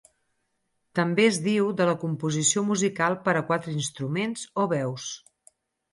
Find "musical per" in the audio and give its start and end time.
2.71-3.35